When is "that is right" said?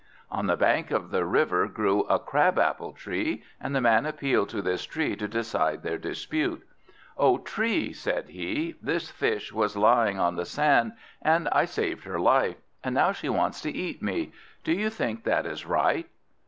15.25-16.09